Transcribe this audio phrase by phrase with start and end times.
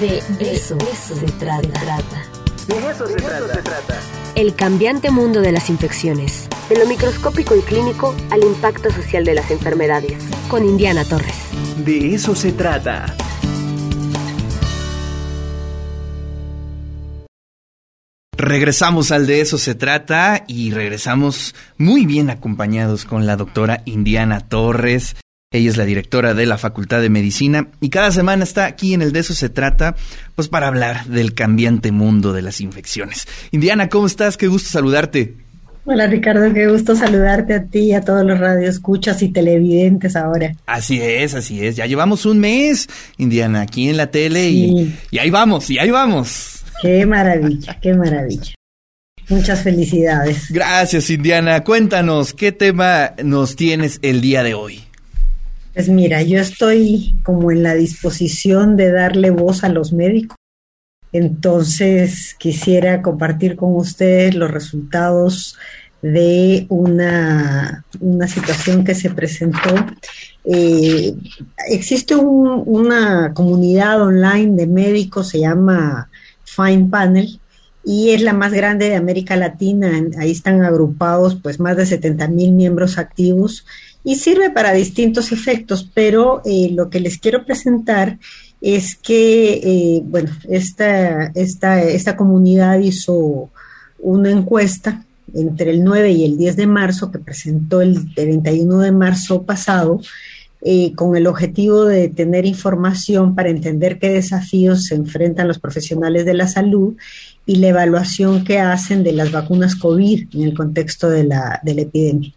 [0.00, 1.80] De eso, se, trata.
[2.66, 4.00] De eso, se, trata.
[4.34, 6.48] El cambiante mundo de las infecciones.
[6.68, 10.24] De lo microscópico y clínico al impacto social de las enfermedades.
[10.48, 11.36] Con Indiana Torres.
[11.84, 13.14] De eso se trata.
[18.36, 24.40] Regresamos al de eso se trata y regresamos muy bien acompañados con la doctora Indiana
[24.40, 25.14] Torres.
[25.52, 29.02] Ella es la directora de la Facultad de Medicina y cada semana está aquí en
[29.02, 29.94] el de eso se trata,
[30.34, 33.28] pues para hablar del cambiante mundo de las infecciones.
[33.52, 34.36] Indiana, ¿cómo estás?
[34.36, 35.36] Qué gusto saludarte.
[35.84, 40.56] Hola Ricardo, qué gusto saludarte a ti y a todos los radioescuchas y televidentes ahora.
[40.66, 41.76] Así es, así es.
[41.76, 45.92] Ya llevamos un mes, Indiana, aquí en la tele y, y ahí vamos, y ahí
[45.92, 46.64] vamos.
[46.82, 48.52] Qué maravilla, qué maravilla.
[49.28, 50.50] Muchas felicidades.
[50.50, 51.62] Gracias, Indiana.
[51.62, 54.85] Cuéntanos, ¿qué tema nos tienes el día de hoy?
[55.76, 60.38] Pues mira, yo estoy como en la disposición de darle voz a los médicos.
[61.12, 65.58] Entonces quisiera compartir con ustedes los resultados
[66.00, 69.74] de una, una situación que se presentó.
[70.46, 71.14] Eh,
[71.68, 76.08] existe una comunidad online de médicos, se llama
[76.44, 77.38] Fine Panel
[77.84, 79.90] y es la más grande de América Latina.
[80.18, 83.66] Ahí están agrupados pues más de 70 mil miembros activos
[84.06, 88.20] y sirve para distintos efectos, pero eh, lo que les quiero presentar
[88.60, 93.50] es que, eh, bueno, esta, esta, esta comunidad hizo
[93.98, 98.92] una encuesta entre el 9 y el 10 de marzo, que presentó el 31 de
[98.92, 100.00] marzo pasado,
[100.62, 106.24] eh, con el objetivo de tener información para entender qué desafíos se enfrentan los profesionales
[106.24, 106.94] de la salud
[107.44, 111.74] y la evaluación que hacen de las vacunas COVID en el contexto de la, de
[111.74, 112.32] la epidemia.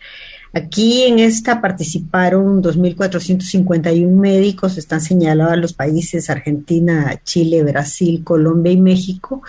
[0.53, 8.77] Aquí en esta participaron 2.451 médicos, están señalados los países Argentina, Chile, Brasil, Colombia y
[8.77, 9.43] México,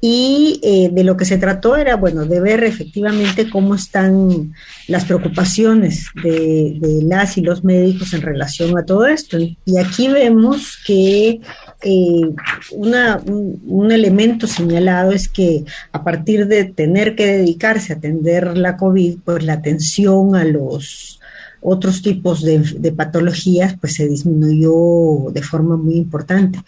[0.00, 4.54] y eh, de lo que se trató era, bueno, de ver efectivamente cómo están
[4.86, 9.38] las preocupaciones de, las y los médicos en relación a todo esto.
[9.38, 11.40] Y aquí vemos que
[11.82, 12.34] eh,
[12.72, 18.76] una, un, elemento señalado es que a partir de tener que dedicarse a atender la
[18.76, 21.20] COVID, pues la atención a los
[21.60, 26.58] otros tipos de, de patologías pues se disminuyó de forma muy importante.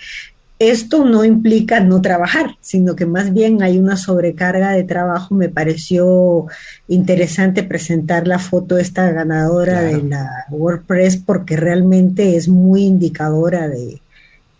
[0.60, 5.34] Esto no implica no trabajar, sino que más bien hay una sobrecarga de trabajo.
[5.34, 6.46] Me pareció
[6.86, 13.68] interesante presentar la foto de esta ganadora de la WordPress porque realmente es muy indicadora
[13.68, 14.02] de,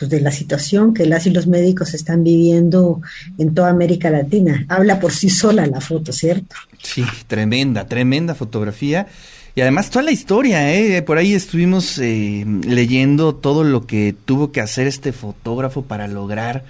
[0.01, 3.03] pues, de la situación que las y los médicos están viviendo
[3.37, 4.65] en toda América Latina.
[4.69, 6.57] Habla por sí sola la foto, ¿cierto?
[6.83, 9.07] Sí, tremenda, tremenda fotografía.
[9.55, 11.03] Y además toda la historia, ¿eh?
[11.03, 16.65] Por ahí estuvimos eh, leyendo todo lo que tuvo que hacer este fotógrafo para lograr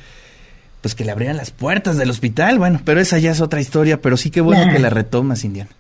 [0.81, 2.59] pues que le abrieran las puertas del hospital.
[2.59, 5.71] Bueno, pero esa ya es otra historia, pero sí que bueno que la retomas, Indiana.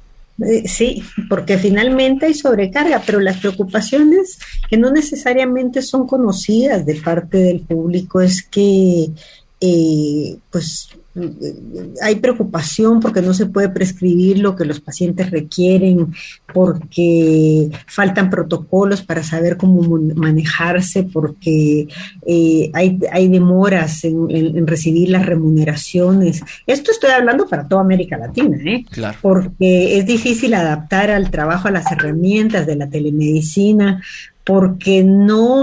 [0.47, 6.95] Eh, sí, porque finalmente hay sobrecarga, pero las preocupaciones que no necesariamente son conocidas de
[6.97, 9.11] parte del público es que
[9.61, 10.89] eh, pues
[12.03, 16.15] hay preocupación porque no se puede prescribir lo que los pacientes requieren,
[16.53, 19.82] porque faltan protocolos para saber cómo
[20.15, 21.88] manejarse, porque
[22.26, 26.43] eh, hay, hay, demoras en, recibir las remuneraciones.
[26.66, 28.84] Esto estoy hablando para toda América Latina, ¿eh?
[29.20, 34.00] porque es difícil adaptar al trabajo a las herramientas de la telemedicina,
[34.45, 35.62] porque no,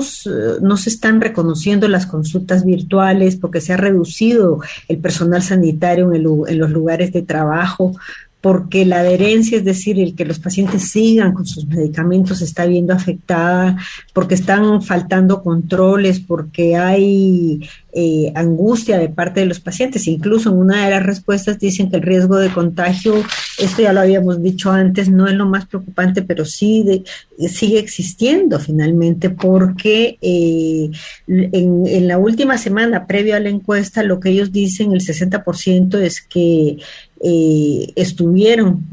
[0.61, 6.25] no, se están reconociendo las consultas virtuales, porque se ha reducido el personal sanitario en,
[6.47, 7.93] en, los lugares de trabajo,
[8.39, 12.93] porque la adherencia, es decir, el que los pacientes sigan con sus medicamentos, está viendo
[12.93, 13.77] afectada,
[14.13, 20.07] porque están faltando controles, porque hay eh, angustia de parte de los pacientes.
[20.07, 23.15] Incluso en una de las respuestas dicen que el riesgo de contagio,
[23.57, 27.03] esto ya lo habíamos dicho antes, no es lo más preocupante, pero sí
[27.49, 30.91] sigue existiendo finalmente, porque eh,
[31.27, 35.97] en, en la última semana, previo a la encuesta, lo que ellos dicen, el 60%
[35.97, 36.77] es que
[37.23, 38.85] eh, estuvieron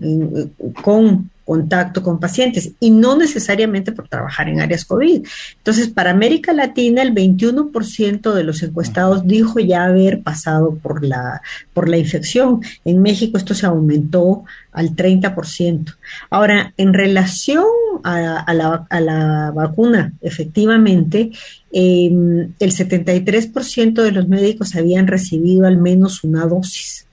[0.82, 5.26] con contacto con pacientes y no necesariamente por trabajar en áreas COVID.
[5.59, 11.43] Entonces, para América Latina, el 21% de los encuestados dijo ya haber pasado por la,
[11.73, 12.61] por la infección.
[12.85, 15.94] En México esto se aumentó al 30%.
[16.31, 17.65] Ahora, en relación
[18.03, 21.31] a, la, vacuna, efectivamente,
[21.73, 27.06] em, el 73% de los médicos habían recibido al menos una dosis.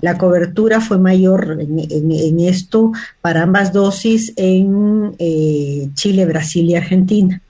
[0.00, 7.40] La cobertura fue mayor en, esto para ambas dosis en eh, Chile, Brasil y Argentina.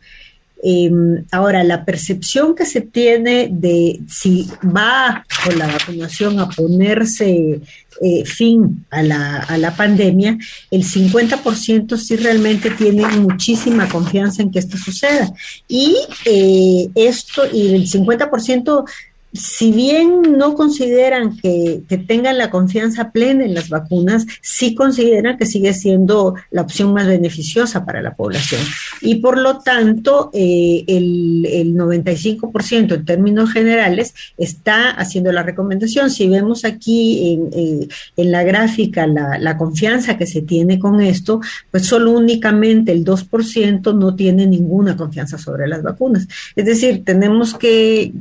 [0.61, 7.61] Em, ahora, la percepción que se tiene de si va con la vacunación a ponerse
[8.01, 10.37] eh, fin a la, a la, pandemia,
[10.71, 15.33] el 50% sí realmente tienen muchísima confianza en que esto suceda.
[15.69, 18.85] Y eh, esto, y el 50%
[19.33, 25.47] si bien no consideran que, tengan la confianza plena en las vacunas, sí consideran que
[25.47, 28.61] sigue siendo la opción más beneficiosa para la población.
[29.01, 36.11] Y por lo tanto, eh, el, el, 95% en términos generales está haciendo la recomendación.
[36.11, 41.41] Si vemos aquí en, eh, la gráfica la, confianza que se tiene con esto,
[41.71, 46.27] pues solo únicamente el 2% no tiene ninguna confianza sobre las vacunas.
[46.55, 48.13] Es decir, tenemos que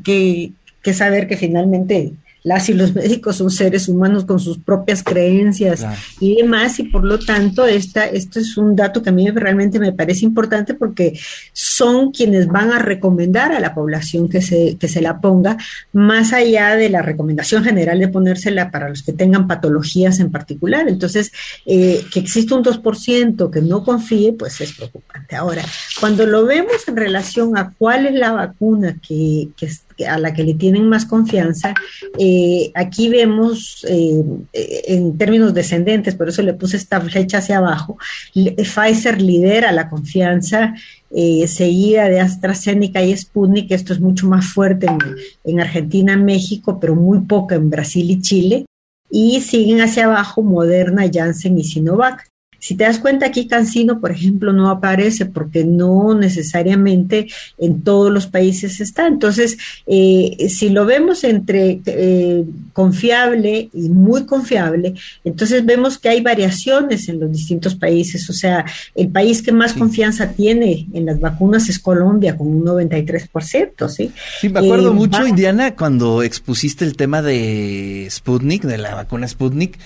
[0.87, 2.13] que saber que finalmente
[2.47, 5.85] las y los médicos son seres humanos con sus propias creencias
[6.21, 9.79] y demás, y por lo tanto, esta, esto es un dato que a mí realmente
[9.79, 11.19] me parece importante porque
[11.51, 15.57] son quienes van a recomendar a la población que se, que se la ponga,
[15.91, 20.87] más allá de la recomendación general de ponérsela para los que tengan patologías en particular.
[20.87, 21.33] Entonces,
[21.65, 25.35] eh, que existe un 2% que no confíe, pues es preocupante.
[25.35, 25.65] Ahora,
[25.99, 29.69] cuando lo vemos en relación a cuál es la vacuna que, que,
[30.05, 31.73] a la que le tienen más confianza,
[32.19, 34.23] eh, aquí vemos eh,
[34.53, 37.97] en términos descendentes, por eso le puse esta flecha hacia abajo,
[38.33, 40.75] Pfizer lidera la confianza
[41.09, 44.97] eh, seguida de AstraZeneca y Sputnik, esto es mucho más fuerte en,
[45.43, 48.65] en Argentina, México, pero muy poco en Brasil y Chile,
[49.09, 52.29] y siguen hacia abajo Moderna, Janssen y Sinovac.
[52.59, 57.27] Si te das cuenta, aquí Cancino, por ejemplo, no aparece porque no necesariamente
[57.57, 59.07] en todos los países está.
[59.07, 62.43] Entonces, eh, si lo vemos entre eh,
[62.73, 68.29] confiable y muy confiable, entonces vemos que hay variaciones en los distintos países.
[68.29, 68.65] O sea,
[68.95, 73.89] el país que más confianza tiene en las vacunas es Colombia, con un 93%.
[73.89, 74.11] Sí,
[74.41, 79.27] sí me acuerdo eh, mucho, Indiana, cuando expusiste el tema de Sputnik, de la vacuna
[79.27, 79.77] Sputnik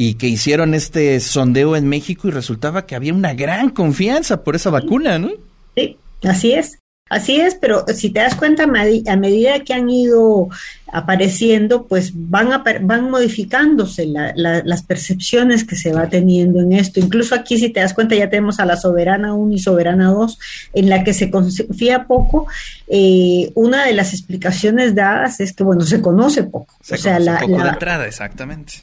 [0.00, 4.54] y que hicieron este sondeo en México y resultaba que había una gran confianza por
[4.54, 5.30] esa vacuna, ¿no?
[5.76, 6.78] Sí, así es.
[7.08, 10.48] Así es, pero si te das cuenta, a medida que han ido
[10.90, 17.00] apareciendo, pues van, van modificándose las percepciones que se va teniendo en esto.
[17.00, 20.38] Incluso aquí, si te das cuenta, ya tenemos a la Soberana 1 y Soberana 2,
[20.74, 22.46] en la que se confía poco.
[22.88, 26.74] Eh, una de las explicaciones dadas es que, bueno, se conoce poco.
[26.82, 28.74] Se o sea, la, poco de entrada, exactamente.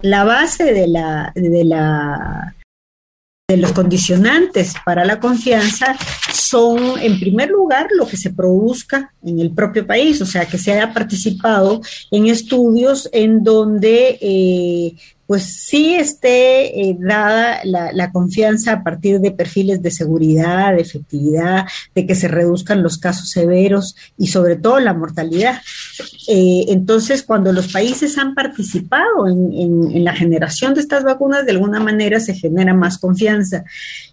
[0.00, 2.54] La base de la, de la
[3.52, 5.96] de los condicionantes para la confianza
[6.32, 10.58] son, en primer lugar, lo que se produzca en el propio país, o sea, que
[10.58, 14.94] se haya participado en estudios en donde eh,
[15.26, 21.64] pues sí esté eh, dada la, confianza a partir de perfiles de seguridad, de efectividad,
[21.94, 25.60] de que se reduzcan los casos severos y sobre todo la mortalidad.
[26.28, 31.80] Eh, entonces, cuando los países han participado en, la generación de estas vacunas, de alguna
[31.80, 33.64] manera se genera más confianza.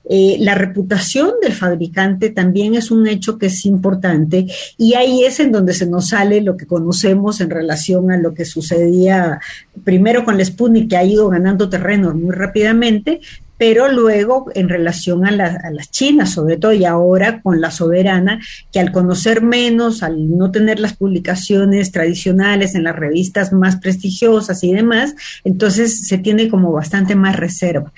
[0.07, 4.47] Eh, la reputación del fabricante también es un hecho que es importante
[4.77, 8.33] y ahí es en donde se nos sale lo que conocemos en relación a lo
[8.33, 9.39] que sucedía
[9.83, 13.21] primero con la Sputnik, hay ido ganando terreno muy rápidamente,
[13.59, 18.39] pero luego en relación a, las chinas, sobre todo, y ahora con la soberana,
[18.71, 24.63] que al conocer menos, al no tener las publicaciones tradicionales en las revistas más prestigiosas
[24.63, 25.13] y demás,
[25.43, 27.91] entonces se tiene como bastante más reserva.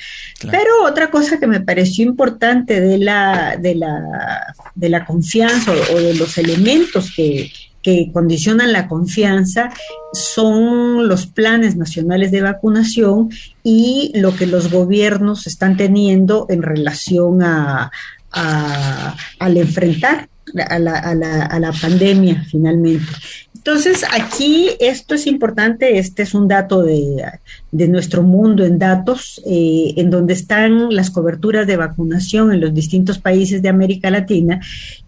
[0.50, 6.00] Pero otra cosa que me pareció importante de la, de la, de la confianza o
[6.00, 9.72] de los elementos que, que condicionan la confianza
[10.14, 13.30] son los planes nacionales de vacunación
[13.64, 17.92] y lo que los gobiernos están teniendo en relación a,
[18.32, 20.30] al enfrentar
[20.70, 23.12] a la, a, la, a la pandemia finalmente.
[23.56, 27.24] Entonces, aquí esto es importante, este es un dato de,
[27.72, 32.74] de nuestro mundo en datos, eh, en donde están las coberturas de vacunación en los
[32.74, 34.60] distintos países de América Latina.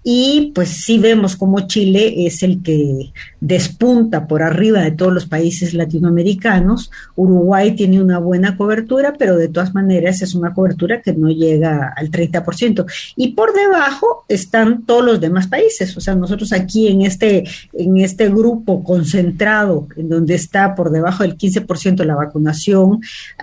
[0.05, 5.25] Y pues sí vemos como Chile es el que despunta por arriba de todos los
[5.25, 6.91] países latinoamericanos.
[7.15, 11.93] Uruguay tiene una buena cobertura, pero de todas maneras es una cobertura que no llega
[11.95, 12.85] al 30%.
[13.15, 15.95] Y por debajo están todos los demás países.
[15.95, 17.43] O sea, nosotros aquí en este,
[17.73, 22.52] en este grupo concentrado, en donde está por debajo del 15% la vacunación,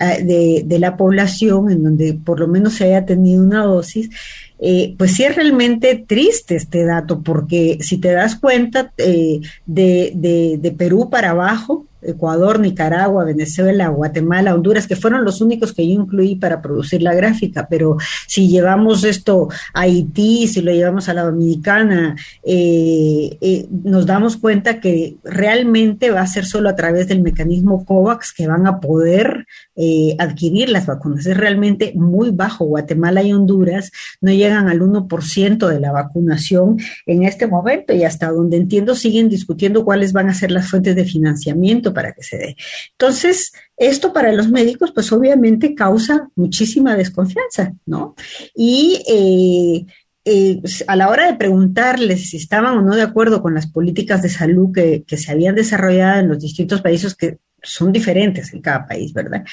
[0.00, 4.10] eh, de, la población, en donde por lo menos se haya tenido una dosis,
[4.58, 10.12] eh, pues sí es realmente triste este dato, porque si te das cuenta, eh, de,
[10.60, 16.00] de, Perú para abajo, Ecuador, Nicaragua, Venezuela, Guatemala, Honduras, que fueron los únicos que yo
[16.00, 21.14] incluí para producir la gráfica, pero si llevamos esto a Haití, si lo llevamos a
[21.14, 27.08] la Dominicana, eh, eh, nos damos cuenta que realmente va a ser solo a través
[27.08, 31.26] del mecanismo COVAX que van a poder eh, adquirir las vacunas.
[31.26, 32.66] Es realmente muy bajo.
[32.66, 33.90] Guatemala y Honduras
[34.20, 39.28] no llegan al 1% de la vacunación en este momento y hasta donde entiendo siguen
[39.28, 42.56] discutiendo cuáles van a ser las fuentes de financiamiento para que se dé.
[42.92, 48.14] Entonces, esto para los médicos, pues obviamente causa muchísima desconfianza, ¿no?
[48.54, 49.86] Y eh,
[50.24, 54.22] eh, a la hora de preguntarles si estaban o no de acuerdo con las políticas
[54.22, 58.86] de salud que, se habían desarrollado en los distintos países que son diferentes en cada
[58.86, 59.44] país, ¿verdad?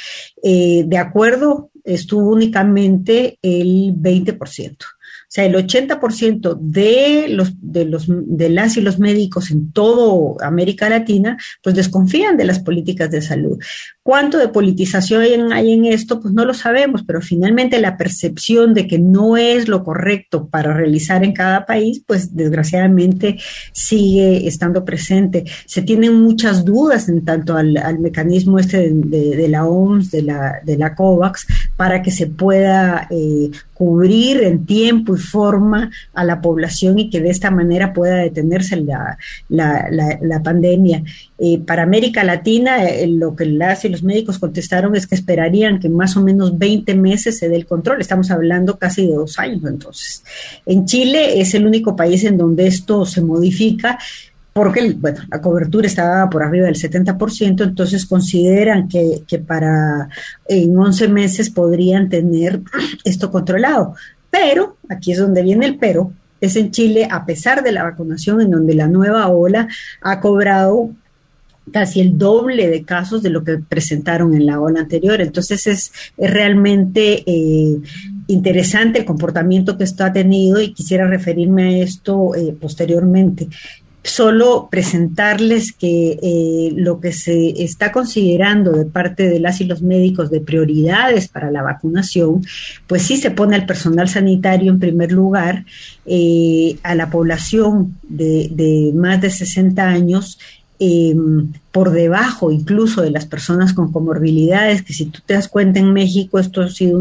[0.44, 4.78] Eh, de acuerdo estuvo únicamente el 20%.
[5.38, 10.90] Sea, el 80% de los, de los de las y los médicos en toda América
[10.90, 13.60] Latina, pues desconfían de las políticas de salud.
[14.08, 16.22] ¿Cuánto de politización hay en esto?
[16.22, 20.74] Pues no lo sabemos, pero finalmente la percepción de que no es lo correcto para
[20.74, 23.38] realizar en cada país, pues desgraciadamente
[23.74, 25.44] sigue estando presente.
[25.66, 30.78] Se tienen muchas dudas en tanto al, mecanismo este de, la OMS, de la, de
[30.78, 31.46] la COVAX,
[31.76, 37.22] para que se pueda eh, cubrir en tiempo y forma a la población y que
[37.22, 39.18] de esta manera pueda detenerse la,
[39.50, 41.04] la, la, pandemia.
[41.40, 45.80] Eh, para América Latina, eh, lo que las y los médicos contestaron es que esperarían
[45.80, 48.02] que más o menos 20 meses se dé el control.
[48.02, 50.24] Estamos hablando casi de dos años entonces.
[50.66, 54.00] En Chile es el único país en donde esto se modifica
[54.58, 60.10] porque bueno, la cobertura estaba por arriba del 70%, entonces consideran que, que para
[60.48, 62.62] en 11 meses podrían tener
[63.04, 63.94] esto controlado.
[64.32, 68.42] Pero, aquí es donde viene el pero, es en Chile, a pesar de la vacunación,
[68.42, 69.68] en donde la nueva ola
[70.02, 70.90] ha cobrado
[71.72, 75.22] casi el doble de casos de lo que presentaron en la ola anterior.
[75.22, 77.78] Entonces es, es realmente eh,
[78.28, 83.48] interesante el comportamiento que esto ha tenido y quisiera referirme a esto eh, posteriormente
[84.04, 89.82] solo presentarles que eh, lo que se está considerando de parte de las y los
[89.82, 92.42] médicos de prioridades para la vacunación,
[92.86, 95.66] pues sí se pone al personal sanitario en primer lugar,
[96.84, 100.40] a la población de, de más de 60 años
[100.80, 101.16] eh,
[101.78, 105.94] por debajo incluso de las personas con comorbilidades, que si tú te das cuenta en
[105.94, 107.00] México esto ha sido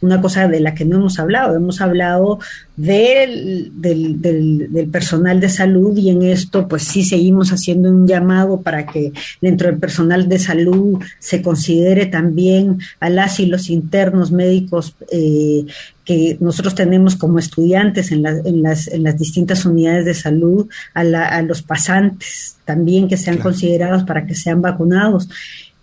[0.00, 2.38] una cosa de la que no hemos hablado, hemos hablado
[2.78, 8.62] del, del, del, personal de salud y en esto pues sí seguimos haciendo un llamado
[8.62, 14.32] para que dentro del personal de salud se considere también a las y los internos
[14.32, 15.66] médicos eh,
[16.06, 21.00] que nosotros tenemos como estudiantes en, en, las, en las distintas unidades de salud, a,
[21.00, 25.28] a los pasantes también que sean considerados para que sean vacunados.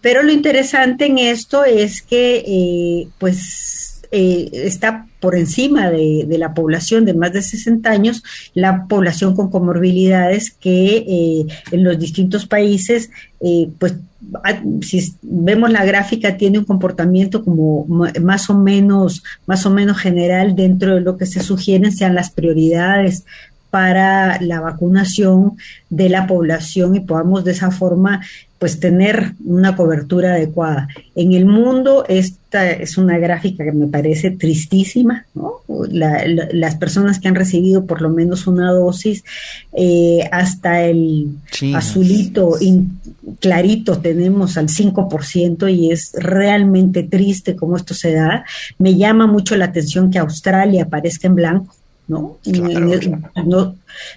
[0.04, 6.54] Pero lo interesante en esto es que, eh, pues, eh, está por encima de, la
[6.54, 8.22] población de más de 60 años,
[8.54, 13.10] la población con comorbilidades que eh, en los distintos países,
[13.80, 13.96] pues
[14.82, 20.56] si vemos la gráfica tiene un comportamiento como más o menos más o menos general
[20.56, 23.26] dentro de lo que se sugieren sean las prioridades
[23.74, 25.58] para la vacunación
[25.90, 28.22] de la población y podamos de esa forma
[28.60, 30.88] pues tener una cobertura adecuada.
[31.16, 35.62] En el mundo esta es una gráfica que me parece tristísima, ¿no?
[35.90, 39.24] las personas que han recibido por lo menos una dosis,
[39.76, 41.30] eh, hasta el
[41.74, 42.60] azulito
[43.40, 48.46] clarito tenemos al 5% y es realmente triste cómo esto se da.
[48.78, 51.76] Me llama mucho la atención que Australia aparezca en blanco
[52.08, 52.38] ¿no?
[53.46, 53.76] no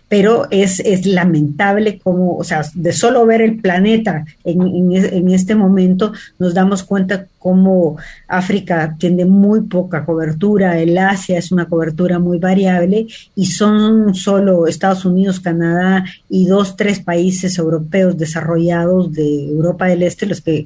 [0.09, 5.55] pero es, es, lamentable como, o sea, de solo ver el planeta en, en, este
[5.55, 12.19] momento, nos damos cuenta cómo África tiene muy poca cobertura, el Asia es una cobertura
[12.19, 19.49] muy variable y son solo Estados Unidos, Canadá y dos, tres países europeos desarrollados de
[19.49, 20.65] Europa del Este los que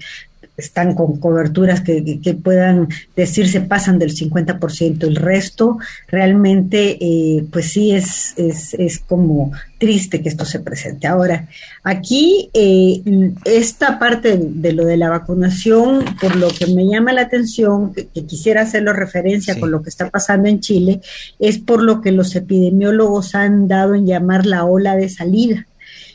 [0.60, 2.00] están con coberturas que,
[2.42, 5.04] puedan decirse pasan del 50%.
[5.04, 11.06] El resto realmente, eh, pues sí, es, es, como triste que esto se presente.
[11.06, 11.48] Ahora,
[11.82, 13.02] aquí eh,
[13.44, 18.08] esta parte de lo de la vacunación, por lo que me llama la atención, que,
[18.26, 21.00] quisiera hacerlo referencia con lo que está pasando en Chile,
[21.38, 25.66] es por lo que los epidemiólogos han dado en llamar la ola de salida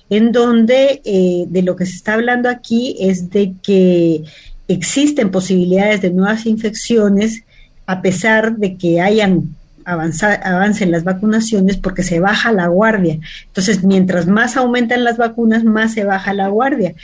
[0.09, 4.23] en donde eh, de lo que se está hablando aquí es de que
[4.67, 7.43] existen posibilidades de nuevas infecciones
[7.85, 13.19] a pesar de que hayan avancen las vacunaciones porque se baja la guardia.
[13.45, 16.95] Entonces, mientras más aumentan las vacunas, más se baja la guardia.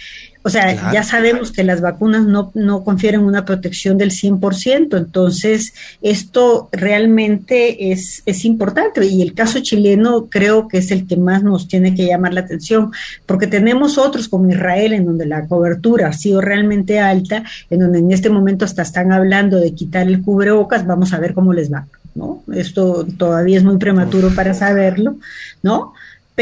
[0.44, 5.74] O sea, ya sabemos que las vacunas no, no confieren una protección del 100%, entonces
[6.02, 9.06] esto realmente es, es importante.
[9.06, 12.42] Y el caso chileno creo que es el que más nos tiene que llamar la
[12.42, 12.92] atención,
[13.28, 18.00] porque tenemos otros como Israel en donde la cobertura ha sido realmente alta, en donde
[18.00, 21.72] en este momento hasta están hablando de quitar el cubrebocas, vamos a ver cómo les
[21.72, 22.44] va, ¿no?
[22.52, 25.18] Esto todavía es muy prematuro para saberlo,
[25.62, 25.94] ¿no?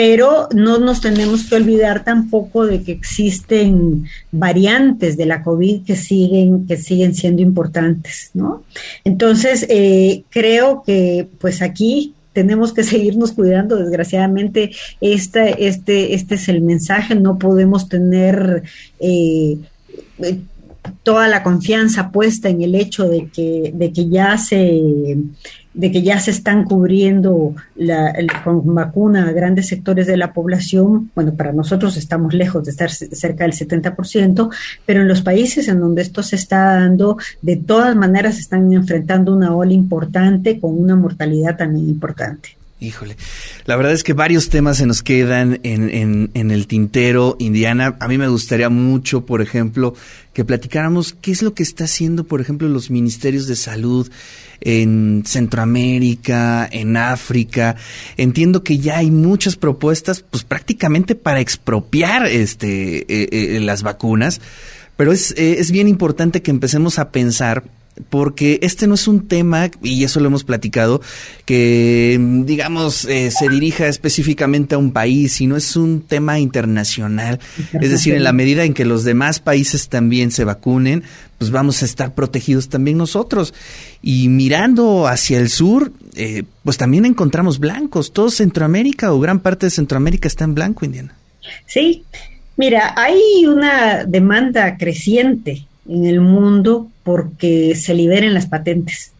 [0.01, 5.97] Pero no nos tenemos que olvidar tampoco de que existen variantes de la COVID que
[5.97, 8.63] siguen, que siguen siendo importantes, ¿no?
[9.03, 13.75] Entonces, eh, creo que pues aquí tenemos que seguirnos cuidando.
[13.75, 17.15] Desgraciadamente, este, este, este es el mensaje.
[17.15, 18.63] No podemos tener
[19.01, 19.57] eh,
[20.19, 20.39] eh,
[21.03, 25.17] toda la confianza puesta en el hecho de que, de que ya se
[25.79, 31.09] de que ya se están cubriendo la, con vacuna a grandes sectores de la población,
[31.15, 34.49] bueno, para nosotros estamos lejos de estar cerca del 70%,
[34.85, 39.33] pero en los países en donde esto se está dando, de todas maneras están enfrentando
[39.33, 42.58] una ola importante con una mortalidad también importante.
[42.81, 43.17] Híjole,
[43.65, 47.97] la verdad es que varios temas se nos quedan en, en, en, el tintero, Indiana.
[47.99, 49.95] A mí me gustaría mucho, por ejemplo,
[50.31, 54.09] que platicáramos qué es lo que está haciendo, por ejemplo, los ministerios de salud
[54.61, 57.75] en Centroamérica, en África.
[58.15, 64.39] Entiendo que ya hay muchas propuestas, pues prácticamente para expropiar este, eh, eh, las vacunas,
[64.95, 67.63] pero es, eh, es bien importante que empecemos a pensar
[68.09, 71.01] porque este no es un tema, y eso lo hemos platicado,
[71.45, 77.39] que digamos eh, se dirija específicamente a un país, sino es un tema internacional.
[77.73, 81.03] Es decir, en la medida en que los demás países también se vacunen,
[81.37, 83.53] pues vamos a estar protegidos también nosotros.
[84.01, 88.11] Y mirando hacia el sur, eh, pues también encontramos blancos.
[88.11, 91.15] Todo Centroamérica o gran parte de Centroamérica está en blanco, Indiana.
[91.65, 92.03] Sí,
[92.57, 99.13] mira, hay una demanda creciente en el mundo porque se liberen las patentes.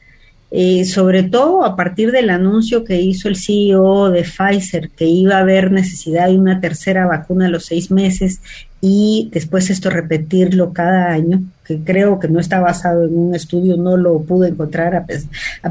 [0.51, 5.35] Eh, sobre todo a partir del anuncio que hizo el CEO de Pfizer, que iba
[5.35, 8.41] a haber necesidad de una tercera vacuna a los seis meses
[8.81, 13.77] y después esto repetirlo cada año, que creo que no está basado en un estudio,
[13.77, 15.05] no lo pude encontrar a,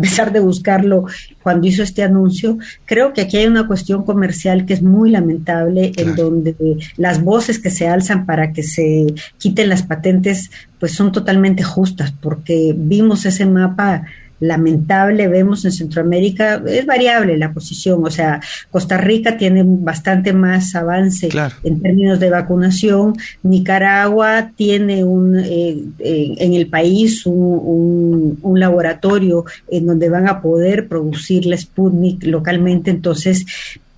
[0.00, 1.06] pesar de buscarlo
[1.42, 2.56] cuando hizo este anuncio.
[2.84, 6.54] Creo que aquí hay una cuestión comercial que es muy lamentable, en donde
[6.96, 9.06] las voces que se alzan para que se
[9.38, 14.04] quiten las patentes, pues son totalmente justas, porque vimos ese mapa
[14.40, 20.74] lamentable vemos en Centroamérica, es variable la posición, o sea, Costa Rica tiene bastante más
[20.74, 21.28] avance
[21.64, 29.44] en términos de vacunación, Nicaragua tiene un, eh, eh, en el país un, un, laboratorio
[29.70, 33.46] en donde van a poder producir la Sputnik localmente, entonces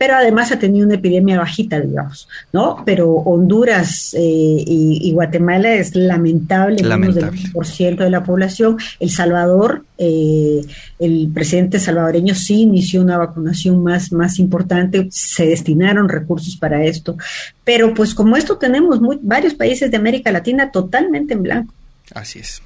[0.00, 2.82] pero además ha tenido una epidemia bajita, digamos, ¿no?
[2.86, 8.78] Pero Honduras eh, y, Guatemala es lamentable, menos del 1% de la población.
[8.98, 10.64] El Salvador, eh,
[10.98, 17.18] el presidente salvadoreño sí inició una vacunación más, más importante, se destinaron recursos para esto,
[17.62, 21.74] pero pues como esto tenemos varios países de América Latina totalmente en blanco.
[22.14, 22.62] Así es.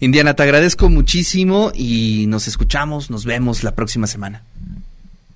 [0.00, 4.42] Indiana, te agradezco muchísimo y nos escuchamos, nos vemos la próxima semana.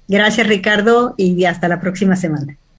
[0.08, 2.56] Gracias Ricardo y hasta la próxima semana.